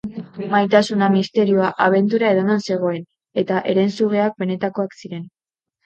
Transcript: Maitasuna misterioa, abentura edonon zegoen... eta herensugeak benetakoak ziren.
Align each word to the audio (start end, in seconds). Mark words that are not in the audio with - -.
Maitasuna 0.53 1.09
misterioa, 1.15 1.67
abentura 1.87 2.33
edonon 2.37 2.65
zegoen... 2.71 2.99
eta 3.45 3.63
herensugeak 3.71 4.45
benetakoak 4.45 5.03
ziren. 5.03 5.35